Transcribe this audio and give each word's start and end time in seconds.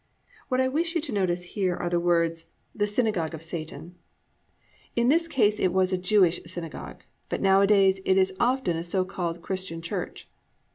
"+ 0.25 0.47
What 0.47 0.59
I 0.59 0.67
wish 0.67 0.95
you 0.95 1.01
to 1.01 1.11
notice 1.11 1.43
here 1.53 1.75
are 1.75 1.87
the 1.87 1.99
words, 1.99 2.45
"The 2.73 2.87
synagogue 2.87 3.35
of 3.35 3.43
Satan." 3.43 3.93
In 4.95 5.09
this 5.09 5.27
case 5.27 5.59
it 5.59 5.71
was 5.71 5.93
a 5.93 5.95
Jewish 5.99 6.41
synagogue, 6.47 7.03
but 7.29 7.39
now 7.39 7.61
a 7.61 7.67
days, 7.67 7.99
it 8.03 8.17
is 8.17 8.33
often 8.39 8.75
a 8.75 8.83
so 8.83 9.05
called 9.05 9.43
Christian 9.43 9.79
church. 9.79 10.27